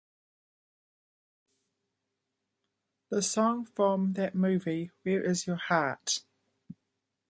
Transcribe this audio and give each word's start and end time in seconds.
The 3.11 3.21
song 3.21 3.65
from 3.65 4.13
that 4.13 4.33
movie, 4.33 4.89
Where 5.03 5.21
Is 5.23 5.45
Your 5.45 5.57
Heart? 5.57 6.23